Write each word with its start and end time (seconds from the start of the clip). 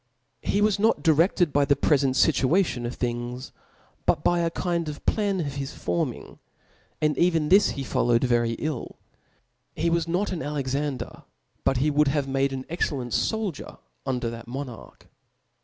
He 0.41 0.61
was 0.61 0.79
not 0.79 1.03
dircfted 1.03 1.51
by 1.51 1.63
the 1.63 1.75
prefent 1.75 2.15
fifuation 2.15 2.87
of 2.87 2.95
things, 2.95 3.51
but 4.07 4.23
by 4.23 4.39
a 4.39 4.49
kind 4.49 4.89
of 4.89 5.05
plan 5.05 5.39
of 5.41 5.57
his 5.57 5.75
forming; 5.75 6.39
and 6.99 7.15
even 7.19 7.49
this 7.49 7.69
he 7.77 7.83
followed 7.83 8.23
very 8.23 8.53
ill. 8.53 8.95
He 9.75 9.91
was 9.91 10.07
not 10.07 10.31
an 10.31 10.41
Alexander; 10.41 11.21
but 11.63 11.77
he 11.77 11.91
would 11.91 12.07
have 12.07 12.27
made 12.27 12.51
an 12.51 12.65
excellent 12.67 13.11
foldier 13.13 13.77
under 14.03 14.31
that 14.31 14.47
monarch. 14.47 15.05